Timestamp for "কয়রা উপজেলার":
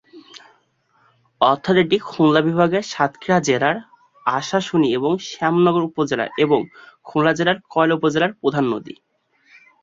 7.73-8.31